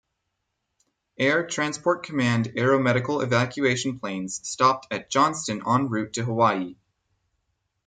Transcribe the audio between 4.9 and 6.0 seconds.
at Johnston en